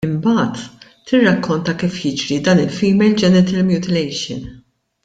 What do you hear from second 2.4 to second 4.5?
dan il-female genital mutilation.